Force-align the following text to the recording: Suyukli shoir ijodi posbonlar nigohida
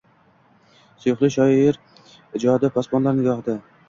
Suyukli 1.03 1.29
shoir 1.37 1.77
ijodi 2.39 2.71
posbonlar 2.79 3.15
nigohida 3.21 3.55